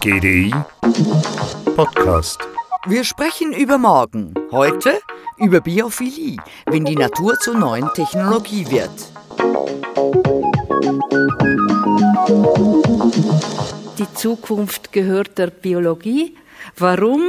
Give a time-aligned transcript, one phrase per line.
[0.00, 0.52] GDI
[1.74, 2.38] Podcast.
[2.84, 4.34] Wir sprechen über morgen.
[4.50, 5.00] Heute
[5.38, 6.36] über Biophilie,
[6.66, 8.90] wenn die Natur zur neuen Technologie wird.
[13.96, 16.36] Die Zukunft gehört der Biologie.
[16.76, 17.22] Warum?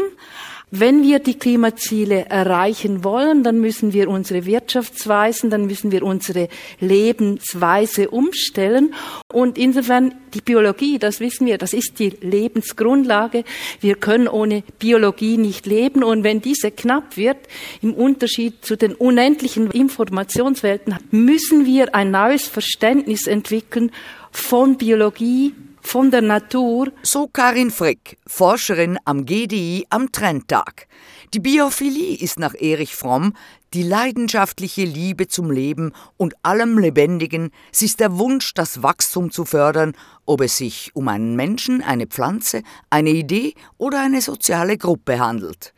[0.73, 6.47] Wenn wir die Klimaziele erreichen wollen, dann müssen wir unsere Wirtschaftsweisen, dann müssen wir unsere
[6.79, 8.95] Lebensweise umstellen.
[9.27, 13.43] Und insofern die Biologie, das wissen wir, das ist die Lebensgrundlage.
[13.81, 16.05] Wir können ohne Biologie nicht leben.
[16.05, 17.39] Und wenn diese knapp wird,
[17.81, 23.91] im Unterschied zu den unendlichen Informationswelten, müssen wir ein neues Verständnis entwickeln
[24.31, 26.91] von Biologie, von der Natur.
[27.03, 30.87] So Karin Frick, Forscherin am GDI am Trendtag.
[31.33, 33.33] Die Biophilie ist nach Erich Fromm
[33.73, 37.51] die leidenschaftliche Liebe zum Leben und allem Lebendigen.
[37.71, 39.93] Sie ist der Wunsch, das Wachstum zu fördern,
[40.25, 45.73] ob es sich um einen Menschen, eine Pflanze, eine Idee oder eine soziale Gruppe handelt.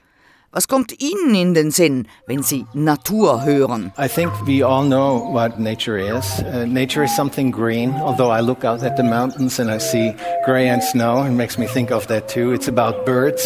[0.56, 3.92] Was kommt Ihnen in den Sinn, wenn Sie Natur hören?
[3.98, 6.44] I think we all know what nature is.
[6.44, 10.14] Uh, nature is something green, although I look out at the mountains and I see
[10.46, 12.54] gray and snow, it makes me think of that too.
[12.54, 13.44] It's about birds,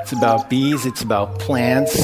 [0.00, 1.98] it's about bees, it's about plants,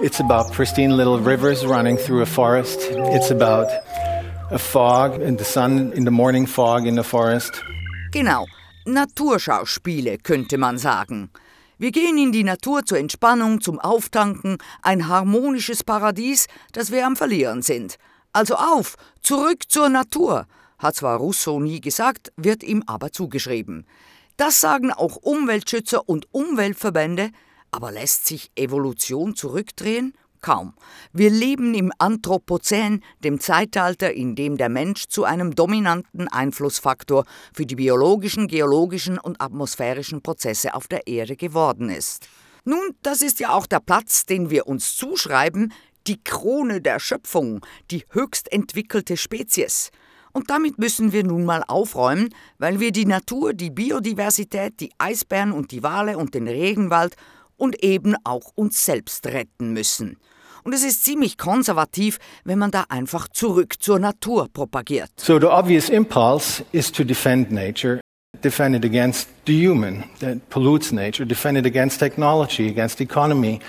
[0.00, 3.68] it's about pristine little rivers running through a forest, it's about
[4.50, 7.62] a fog and the sun in the morning fog in the forest.
[8.12, 8.46] Genau,
[8.86, 11.28] Naturschauspiele könnte man sagen.
[11.82, 17.16] Wir gehen in die Natur zur Entspannung, zum Auftanken, ein harmonisches Paradies, das wir am
[17.16, 17.96] Verlieren sind.
[18.32, 20.46] Also auf, zurück zur Natur,
[20.78, 23.84] hat zwar Rousseau nie gesagt, wird ihm aber zugeschrieben.
[24.36, 27.32] Das sagen auch Umweltschützer und Umweltverbände,
[27.72, 30.14] aber lässt sich Evolution zurückdrehen?
[30.42, 30.74] Kaum.
[31.12, 37.64] Wir leben im Anthropozän, dem Zeitalter, in dem der Mensch zu einem dominanten Einflussfaktor für
[37.64, 42.28] die biologischen, geologischen und atmosphärischen Prozesse auf der Erde geworden ist.
[42.64, 45.72] Nun, das ist ja auch der Platz, den wir uns zuschreiben,
[46.06, 49.90] die Krone der Schöpfung, die höchst entwickelte Spezies.
[50.32, 55.52] Und damit müssen wir nun mal aufräumen, weil wir die Natur, die Biodiversität, die Eisbären
[55.52, 57.16] und die Wale und den Regenwald
[57.56, 60.16] und eben auch uns selbst retten müssen.
[60.64, 65.10] Und es ist ziemlich konservativ, wenn man da einfach zurück zur Natur propagiert.
[65.16, 68.00] So the obvious impulse is to defend nature,
[68.42, 73.60] defend it against the human that pollutes nature, defend it against technology, against economy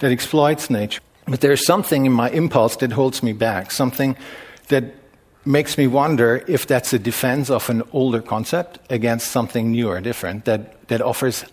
[0.00, 1.00] that exploits nature.
[1.26, 4.14] But there's something in my impulse that holds me back, something
[4.68, 4.84] that
[5.46, 10.44] makes me wonder if that's a defense of an older concept against something newer, different,
[10.44, 11.44] that, that offers.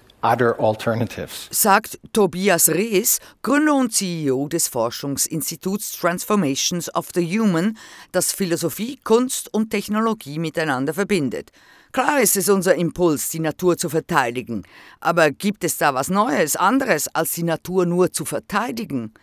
[1.50, 7.76] Sagt Tobias Rees, Gründer und CEO des Forschungsinstituts Transformations of the Human,
[8.12, 11.52] das Philosophie, Kunst und Technologie miteinander verbindet.
[11.92, 14.64] Klar ist es unser Impuls, die Natur zu verteidigen.
[15.00, 19.14] Aber gibt es da was Neues, anderes, als die Natur nur zu verteidigen?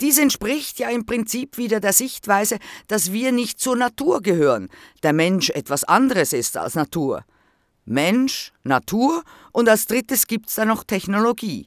[0.00, 4.68] Dies entspricht ja im Prinzip wieder der Sichtweise, dass wir nicht zur Natur gehören,
[5.02, 7.24] der Mensch etwas anderes ist als Natur.
[7.86, 9.22] Mensch, Natur
[9.52, 11.66] und als drittes gibt es da noch Technologie.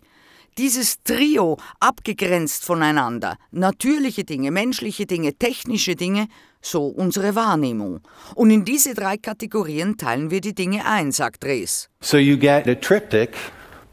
[0.57, 6.27] Dieses Trio, abgegrenzt voneinander, natürliche Dinge, menschliche Dinge, technische Dinge,
[6.61, 8.01] so unsere Wahrnehmung.
[8.33, 11.89] Und in diese drei Kategorien teilen wir die Dinge ein, sagt Rees.
[12.01, 13.37] So you get a triptych,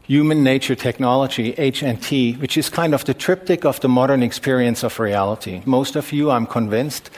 [0.07, 4.99] human, nature, technology, HNT, which is kind of the triptych of the modern experience of
[4.99, 5.61] reality.
[5.65, 7.11] Most of you, I'm convinced,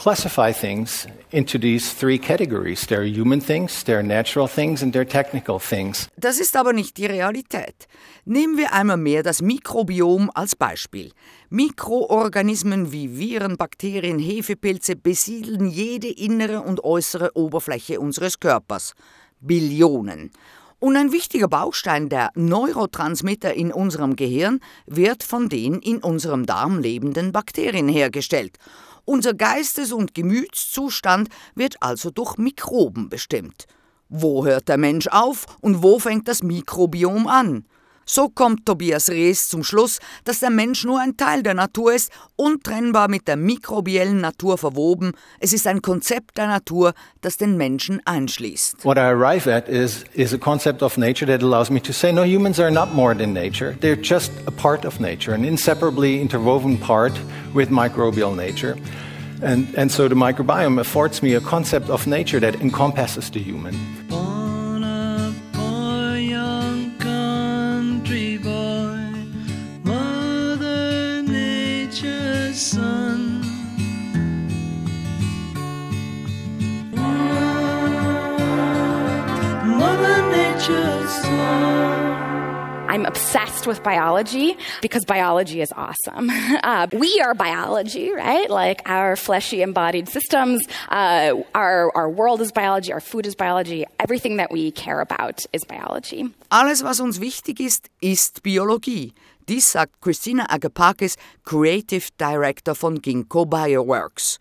[0.00, 2.86] classify things into these three categories.
[2.86, 6.08] There are human things, there are natural things and there are technical things.
[6.16, 7.86] Das ist aber nicht die Realität.
[8.24, 11.12] Nehmen wir einmal mehr das Mikrobiom als Beispiel.
[11.50, 18.94] Mikroorganismen wie Viren, Bakterien, Hefepilze besiedeln jede innere und äußere Oberfläche unseres Körpers.
[19.40, 20.30] Billionen.
[20.78, 26.78] Und ein wichtiger Baustein der Neurotransmitter in unserem Gehirn wird von den in unserem Darm
[26.78, 28.56] lebenden Bakterien hergestellt.
[29.10, 33.66] Unser Geistes- und Gemütszustand wird also durch Mikroben bestimmt.
[34.08, 37.64] Wo hört der Mensch auf und wo fängt das Mikrobiom an?
[38.12, 42.10] So kommt Tobias Rees zum Schluss, dass der Mensch nur ein Teil der Natur ist,
[42.34, 45.12] untrennbar mit der mikrobiellen Natur verwoben.
[45.38, 48.84] Es ist ein Konzept der Natur, das den Menschen einschließt.
[48.84, 52.10] What I arrive at is, is a concept of nature that allows me to say,
[52.10, 53.76] no, humans are not more than nature.
[53.80, 57.12] They're just a part of nature, an inseparably interwoven part
[57.54, 58.76] with microbial nature.
[59.40, 63.99] And, and so the microbiome affords me a concept of nature that encompasses the human.
[82.90, 86.30] I'm obsessed with biology because biology is awesome.
[86.62, 88.50] Uh, we are biology, right?
[88.50, 93.86] Like our fleshy embodied systems, uh, our, our world is biology, our food is biology,
[93.98, 96.30] everything that we care about is biology.
[96.50, 99.12] Alles, was uns wichtig ist, ist Biologie.
[99.46, 104.38] Dies sagt Christina Agapakis, Creative Director von Ginkgo Bioworks.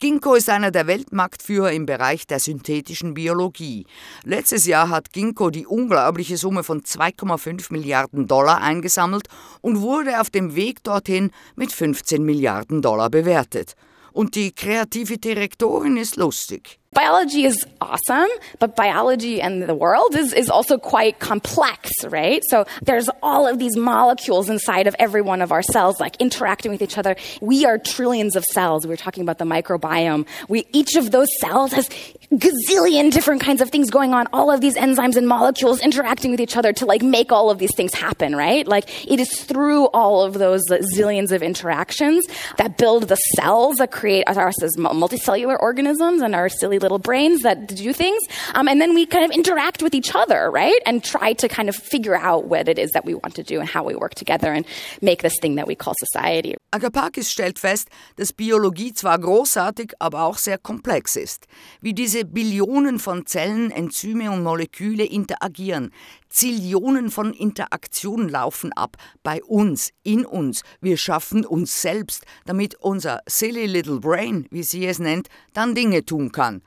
[0.00, 3.84] Ginkgo ist einer der Weltmarktführer im Bereich der synthetischen Biologie.
[4.24, 9.28] Letztes Jahr hat Ginkgo die unglaubliche Summe von 2,5 Milliarden Dollar eingesammelt
[9.60, 13.74] und wurde auf dem Weg dorthin mit 15 Milliarden Dollar bewertet.
[14.12, 16.79] Und die kreative Direktorin ist lustig.
[16.92, 18.28] Biology is awesome,
[18.58, 22.42] but biology and the world is, is also quite complex, right?
[22.48, 26.72] So there's all of these molecules inside of every one of our cells, like interacting
[26.72, 27.14] with each other.
[27.40, 28.86] We are trillions of cells.
[28.86, 30.26] We were talking about the microbiome.
[30.48, 31.88] We, each of those cells has
[32.32, 36.40] gazillion different kinds of things going on, all of these enzymes and molecules interacting with
[36.40, 38.66] each other to like make all of these things happen, right?
[38.66, 42.26] Like it is through all of those zillions of interactions
[42.56, 47.42] that build the cells that create us as multicellular organisms and our silly little brains
[47.42, 48.22] that do things.
[48.54, 50.80] Um, and then we kind of interact with each other, right?
[50.86, 53.60] And try to kind of figure out what it is that we want to do
[53.60, 54.66] and how we work together and
[55.00, 56.56] make this thing that we call society.
[56.72, 61.46] Agapakis stellt fest, dass Biologie zwar großartig, aber auch sehr komplex ist.
[61.80, 65.90] Wie diese Billionen von Zellen, Enzyme und Moleküle interagieren.
[66.28, 70.62] Zillionen von Interaktionen laufen ab bei uns, in uns.
[70.80, 76.04] Wir schaffen uns selbst, damit unser silly little brain, wie sie es nennt, dann Dinge
[76.04, 76.62] tun kann.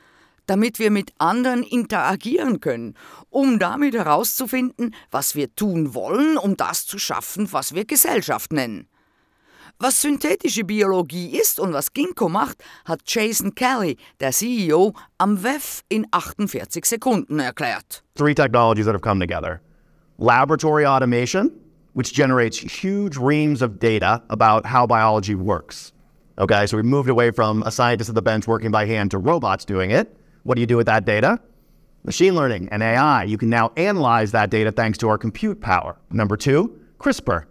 [0.48, 2.98] Damit wir mit anderen interagieren können,
[3.30, 8.90] um damit herauszufinden, was wir tun wollen, um das zu schaffen, was wir Gesellschaft nennen.
[9.80, 15.84] Was synthetische Biologie ist und was Ginkgo macht, hat Jason Kelly, der CEO, am WEF
[15.90, 18.02] in 48 Sekunden erklärt.
[18.16, 19.62] Three technologies that have come together.
[20.18, 21.52] Laboratory automation,
[21.94, 25.92] which generates huge reams of data about how biology works.
[26.38, 29.18] Okay, so we moved away from a scientist at the bench working by hand to
[29.18, 30.16] robots doing it.
[30.44, 31.40] What do you do with that data?
[32.06, 33.24] Machine learning and AI.
[33.24, 35.98] You can now analyze that data thanks to our compute power.
[36.10, 37.46] Number two, CRISPR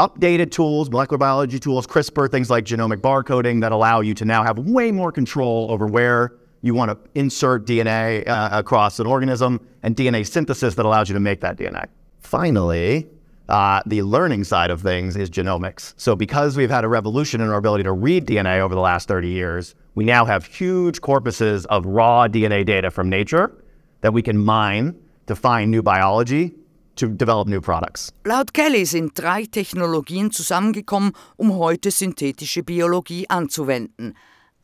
[0.00, 4.42] updated tools, molecular biology tools, CRISPR, things like genomic barcoding that allow you to now
[4.42, 6.32] have way more control over where
[6.62, 11.12] you want to insert DNA uh, across an organism and DNA synthesis that allows you
[11.12, 11.86] to make that DNA.
[12.18, 13.08] Finally,
[13.50, 15.92] uh, the learning side of things is genomics.
[15.98, 19.06] So, because we've had a revolution in our ability to read DNA over the last
[19.06, 23.52] 30 years, we now have huge corpuses of raw DNA data from nature
[24.00, 26.54] that we can mine to find new biology
[27.00, 28.12] to develop new products.
[28.24, 34.14] Laut Kelly sind drei Technologien zusammengekommen, um heute synthetische Biologie anzuwenden.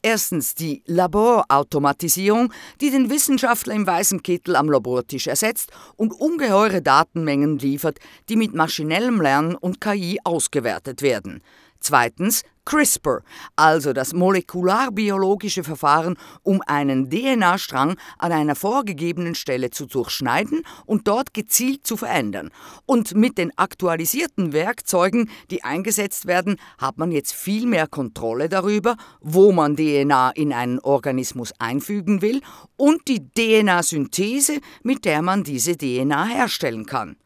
[0.03, 7.59] Erstens die Laborautomatisierung, die den Wissenschaftler im weißen Kittel am Labortisch ersetzt und ungeheure Datenmengen
[7.59, 7.99] liefert,
[8.29, 11.43] die mit maschinellem Lernen und KI ausgewertet werden.
[11.87, 13.23] Zweitens CRISPR,
[13.55, 21.33] also das molekularbiologische Verfahren, um einen DNA-Strang an einer vorgegebenen Stelle zu durchschneiden und dort
[21.33, 22.51] gezielt zu verändern.
[22.85, 28.97] Und mit den aktualisierten Werkzeugen, die eingesetzt werden, hat man jetzt viel mehr Kontrolle darüber,
[29.21, 32.41] wo man DNA in einen Organismus einfügen will
[32.75, 37.17] und die DNA-Synthese, mit der man diese DNA herstellen kann.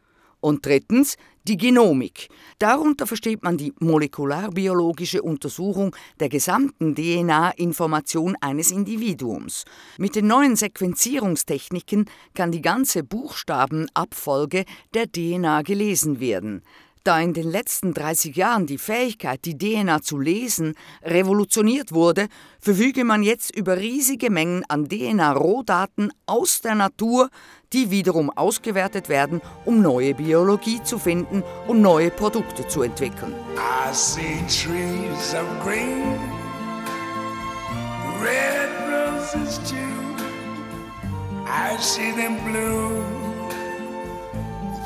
[0.41, 2.29] Und drittens die Genomik.
[2.59, 9.65] Darunter versteht man die molekularbiologische Untersuchung der gesamten DNA-Information eines Individuums.
[9.99, 16.63] Mit den neuen Sequenzierungstechniken kann die ganze Buchstabenabfolge der DNA gelesen werden.
[17.03, 22.29] Da in den letzten 30 Jahren die Fähigkeit, die DNA zu lesen, revolutioniert wurde,
[22.61, 27.31] verfüge man jetzt über riesige Mengen an DNA-Rohdaten aus der Natur,
[27.73, 33.35] die wiederum ausgewertet werden, um neue Biologie zu finden und neue Produkte zu entwickeln.
[33.57, 36.19] I see trees of green,
[38.23, 40.01] red roses too.
[41.47, 43.05] I see them bloom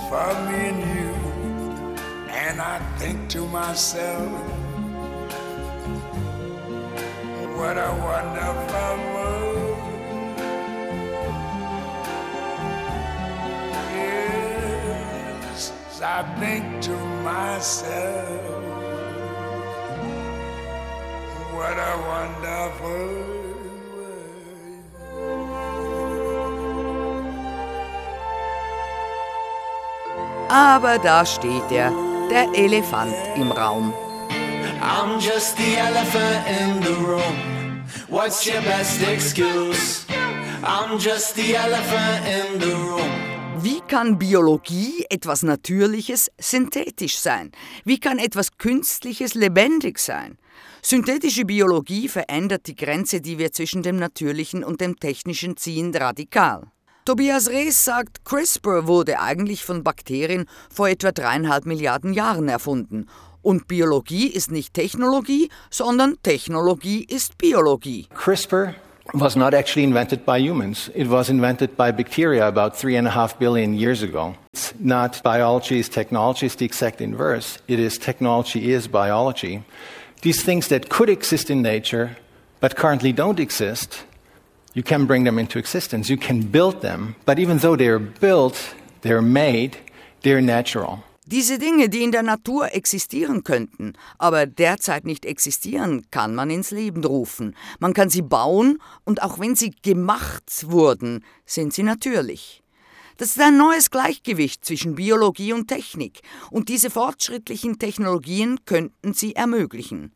[0.09, 1.04] for me and you.
[2.37, 4.29] And I think to myself,
[7.57, 9.79] what a wonderful world.
[13.95, 15.73] Yes,
[16.03, 18.65] I think to myself,
[21.55, 23.35] what a wonderful.
[30.49, 31.91] Aber da steht er,
[32.31, 33.93] der Elefant im Raum.
[34.81, 37.85] I'm just the elephant in the room.
[38.09, 40.07] What's your best excuse?
[40.63, 43.35] I'm just the elephant in the room.
[43.63, 47.51] Wie kann Biologie, etwas Natürliches, synthetisch sein?
[47.85, 50.39] Wie kann etwas Künstliches lebendig sein?
[50.83, 56.65] Synthetische Biologie verändert die Grenze, die wir zwischen dem Natürlichen und dem Technischen ziehen, radikal.
[57.07, 63.11] Tobias Rees sagt, CRISPR wurde eigentlich von Bakterien vor etwa dreieinhalb Milliarden Jahren erfunden.
[63.43, 68.09] Und Biologie ist nicht Technologie, sondern Technologie ist Biologie.
[68.15, 68.75] CRISPR
[69.13, 70.91] was not actually invented by humans.
[70.95, 74.35] It was invented by bacteria about three and a half billion years ago.
[74.55, 77.59] It's not biology is technology, it's the exact inverse.
[77.69, 79.63] It is technology is biology.
[80.23, 82.17] These things that could exist in nature
[82.61, 84.05] but currently don't exist
[84.75, 86.11] you can bring them into existence.
[86.11, 87.17] You can build them.
[87.25, 89.79] But even though they're built, they're made,
[90.23, 91.03] they're natural.
[91.27, 96.71] Diese Dinge, die in der Natur existieren könnten, aber derzeit nicht existieren, kann man ins
[96.71, 97.57] Leben rufen.
[97.79, 102.63] Man kann sie bauen und auch wenn sie gemacht wurden, sind sie natürlich.
[103.17, 109.35] Das ist ein neues Gleichgewicht zwischen Biologie und Technik und diese fortschrittlichen Technologien könnten sie
[109.35, 110.13] ermöglichen.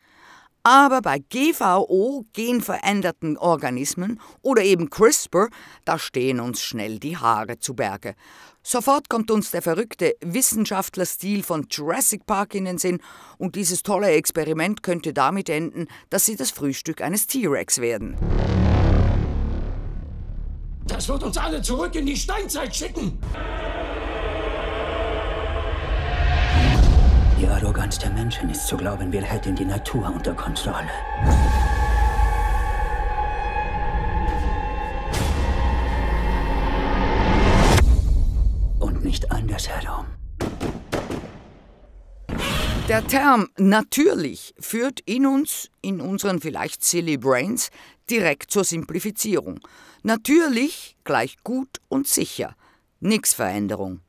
[0.63, 5.49] Aber bei GVO, genveränderten Organismen oder eben CRISPR,
[5.85, 8.15] da stehen uns schnell die Haare zu Berge.
[8.63, 13.01] Sofort kommt uns der verrückte Wissenschaftlerstil von Jurassic Park in den Sinn
[13.39, 18.17] und dieses tolle Experiment könnte damit enden, dass sie das Frühstück eines T-Rex werden.
[20.87, 23.19] Das wird uns alle zurück in die Steinzeit schicken.
[27.41, 30.91] Die Arroganz der Menschen ist zu glauben, wir hätten die Natur unter Kontrolle.
[38.81, 40.07] Und nicht andersherum.
[42.89, 47.71] Der Term natürlich führt in uns, in unseren vielleicht silly Brains,
[48.11, 49.61] direkt zur Simplifizierung.
[50.03, 52.57] Natürlich gleich gut und sicher.
[52.99, 54.01] Nix Veränderung.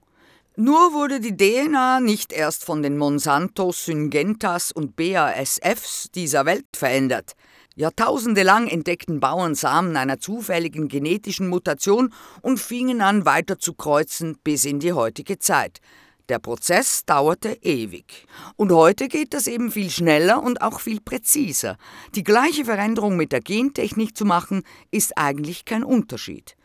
[0.61, 7.31] Nur wurde die DNA nicht erst von den Monsantos, Syngentas und BASFs dieser Welt verändert.
[7.77, 14.37] Jahrtausende lang entdeckten Bauern Samen einer zufälligen genetischen Mutation und fingen an weiter zu kreuzen
[14.43, 15.79] bis in die heutige Zeit.
[16.27, 18.27] Der Prozess dauerte ewig.
[18.57, 21.77] Und heute geht das eben viel schneller und auch viel präziser.
[22.15, 26.57] Die gleiche Veränderung mit der Gentechnik zu machen, ist eigentlich kein Unterschied.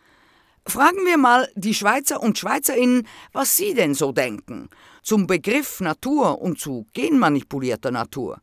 [0.67, 4.69] Fragen wir mal die Schweizer und Schweizerinnen, was sie denn so denken
[5.03, 8.41] zum Begriff Natur und zu genmanipulierter Natur.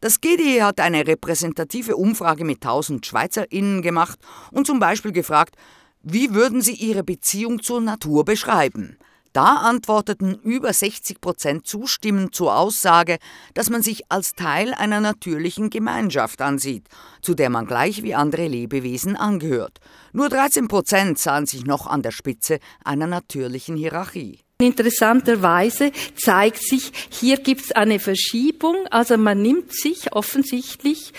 [0.00, 4.18] Das GDE hat eine repräsentative Umfrage mit 1000 Schweizerinnen gemacht
[4.52, 5.56] und zum Beispiel gefragt,
[6.02, 8.98] wie würden sie ihre Beziehung zur Natur beschreiben?
[9.36, 13.18] Da antworteten über 60 Prozent zustimmend zur Aussage,
[13.52, 16.88] dass man sich als Teil einer natürlichen Gemeinschaft ansieht,
[17.20, 19.80] zu der man gleich wie andere Lebewesen angehört.
[20.14, 24.40] Nur 13 Prozent sahen sich noch an der Spitze einer natürlichen Hierarchie.
[24.58, 31.12] Interessanterweise zeigt sich, hier gibt es eine Verschiebung, also man nimmt sich offensichtlich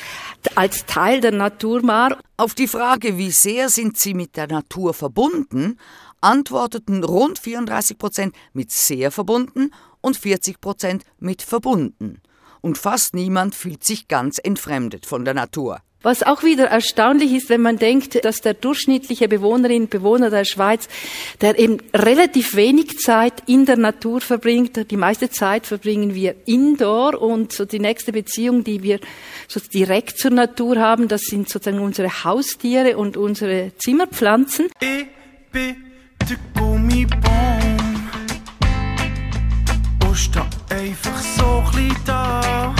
[0.55, 2.17] als Teil der Natur wahr.
[2.35, 5.77] Auf die Frage, wie sehr sind Sie mit der Natur verbunden,
[6.21, 9.71] antworteten rund 34 Prozent mit sehr verbunden
[10.01, 12.21] und 40 Prozent mit verbunden.
[12.61, 15.79] Und fast niemand fühlt sich ganz entfremdet von der Natur.
[16.03, 20.45] Was auch wieder erstaunlich ist, wenn man denkt, dass der durchschnittliche Bewohnerin und Bewohner der
[20.45, 20.87] Schweiz,
[21.41, 27.19] der eben relativ wenig Zeit in der Natur verbringt, die meiste Zeit verbringen wir indoor
[27.19, 28.99] und so die nächste Beziehung, die wir
[29.47, 34.67] so direkt zur Natur haben, das sind sozusagen unsere Haustiere und unsere Zimmerpflanzen.
[34.79, 35.05] E,
[35.51, 35.73] B,
[36.29, 38.09] der Gummibaum.
[40.05, 42.75] Und steht einfach so klein da.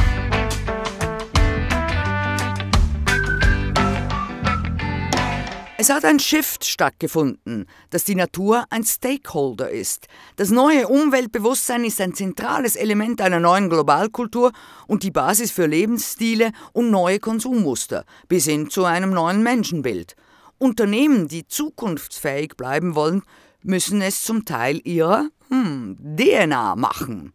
[5.80, 10.08] Es hat ein Shift stattgefunden, dass die Natur ein Stakeholder ist.
[10.36, 14.52] Das neue Umweltbewusstsein ist ein zentrales Element einer neuen Globalkultur
[14.88, 20.16] und die Basis für Lebensstile und neue Konsummuster bis hin zu einem neuen Menschenbild.
[20.60, 23.24] Unternehmen, die zukunftsfähig bleiben wollen,
[23.62, 27.34] müssen es zum Teil ihrer hm, DNA machen.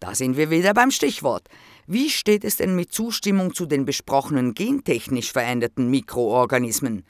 [0.00, 1.48] Da sind wir wieder beim Stichwort.
[1.86, 7.04] Wie steht es denn mit Zustimmung zu den besprochenen gentechnisch veränderten Mikroorganismen?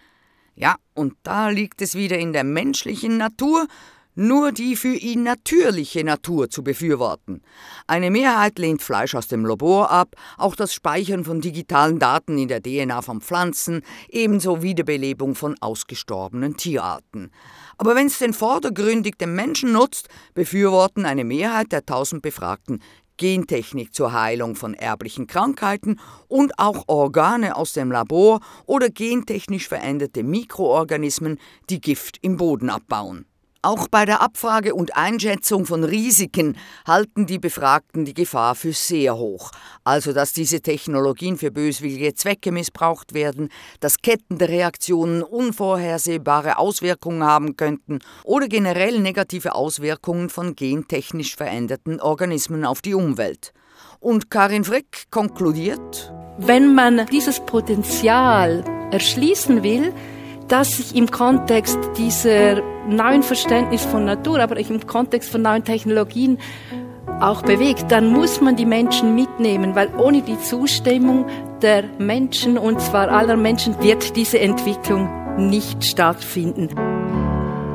[0.56, 3.66] Ja, und da liegt es wieder in der menschlichen Natur,
[4.14, 7.42] nur die für ihn natürliche Natur zu befürworten.
[7.86, 12.48] Eine Mehrheit lehnt Fleisch aus dem Labor ab, auch das Speichern von digitalen Daten in
[12.48, 17.30] der DNA von Pflanzen, ebenso Wiederbelebung von ausgestorbenen Tierarten.
[17.76, 22.80] Aber wenn es denn vordergründig dem Menschen nutzt, befürworten eine Mehrheit der tausend Befragten
[23.16, 30.24] Gentechnik zur Heilung von erblichen Krankheiten und auch Organe aus dem Labor oder gentechnisch veränderte
[30.24, 31.38] Mikroorganismen,
[31.70, 33.26] die Gift im Boden abbauen.
[33.64, 39.16] Auch bei der Abfrage und Einschätzung von Risiken halten die Befragten die Gefahr für sehr
[39.16, 39.52] hoch.
[39.84, 43.48] Also, dass diese Technologien für böswillige Zwecke missbraucht werden,
[43.80, 52.02] dass Ketten der Reaktionen unvorhersehbare Auswirkungen haben könnten oder generell negative Auswirkungen von gentechnisch veränderten
[52.02, 53.54] Organismen auf die Umwelt.
[53.98, 59.94] Und Karin Frick konkludiert, wenn man dieses Potenzial erschließen will,
[60.48, 65.64] das sich im Kontext dieser neuen Verständnis von Natur, aber auch im Kontext von neuen
[65.64, 66.38] Technologien
[67.20, 71.26] auch bewegt, dann muss man die Menschen mitnehmen, weil ohne die Zustimmung
[71.62, 76.68] der Menschen, und zwar aller Menschen, wird diese Entwicklung nicht stattfinden.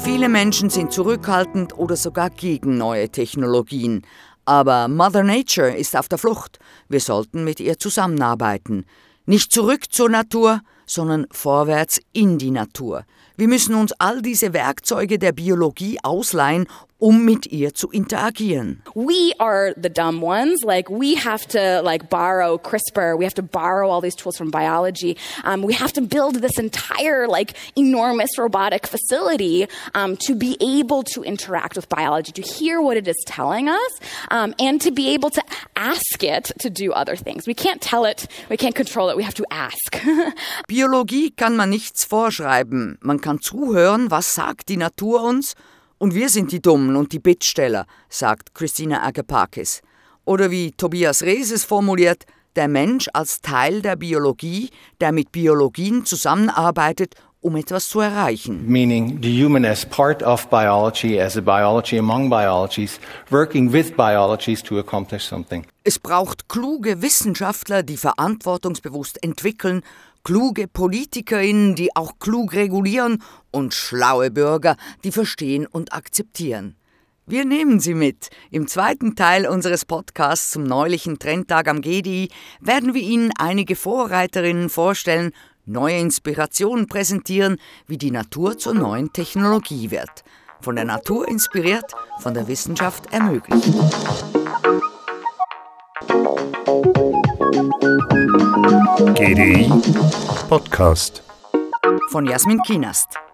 [0.02, 4.02] Viele Menschen sind zurückhaltend oder sogar gegen neue Technologien.
[4.44, 6.58] Aber Mother Nature ist auf der Flucht.
[6.90, 8.84] Wir sollten mit ihr zusammenarbeiten.
[9.24, 13.06] Nicht zurück zur Natur, sondern vorwärts in die Natur.
[13.38, 16.66] Wir müssen uns all diese Werkzeuge der Biologie ausleihen,
[17.00, 18.82] um mit ihr zu interagieren.
[18.94, 20.62] We are the dumb ones.
[20.62, 23.18] Like we have to like borrow CRISPR.
[23.18, 25.16] We have to borrow all these tools from biology.
[25.44, 31.02] Um, we have to build this entire like enormous robotic facility um, to be able
[31.14, 35.08] to interact with biology, to hear what it is telling us, um, and to be
[35.14, 35.42] able to
[35.76, 37.46] ask it to do other things.
[37.46, 38.26] We can't tell it.
[38.48, 39.16] We can't control it.
[39.16, 39.96] We have to ask.
[40.68, 42.98] Biologie kann man nichts vorschreiben.
[43.00, 45.54] Man kann zuhören, was sagt die Natur uns
[46.00, 49.82] und wir sind die Dummen und die Bittsteller, sagt Christina Agapakis.
[50.24, 52.24] Oder wie Tobias Rees formuliert,
[52.56, 54.70] der Mensch als Teil der Biologie,
[55.00, 58.66] der mit Biologien zusammenarbeitet, um etwas zu erreichen.
[58.66, 62.98] Meaning the human as part of biology, as a biology among biologies,
[63.30, 65.66] working with biologies to accomplish something.
[65.84, 69.82] Es braucht kluge Wissenschaftler, die verantwortungsbewusst entwickeln
[70.24, 76.76] kluge PolitikerInnen, die auch klug regulieren und schlaue Bürger, die verstehen und akzeptieren.
[77.26, 78.30] Wir nehmen Sie mit.
[78.50, 82.28] Im zweiten Teil unseres Podcasts zum neulichen Trendtag am GDI
[82.60, 85.30] werden wir Ihnen einige Vorreiterinnen vorstellen,
[85.64, 90.24] neue Inspirationen präsentieren, wie die Natur zur neuen Technologie wird.
[90.60, 93.72] Von der Natur inspiriert, von der Wissenschaft ermöglicht.
[99.00, 99.70] GDI
[100.50, 101.22] Podcast
[102.10, 103.29] von Jasmin Kienast.